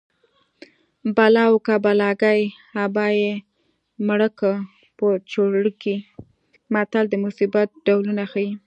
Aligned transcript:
بلا 1.15 1.45
وه 1.51 1.59
که 1.65 1.75
بلاګۍ 1.85 2.41
ابا 2.83 3.05
یې 3.21 3.33
مړکه 4.07 4.51
په 4.97 5.07
چوړکۍ 5.31 5.97
متل 6.73 7.05
د 7.09 7.13
مصیبت 7.25 7.67
ډولونه 7.85 8.23
ښيي 8.31 8.51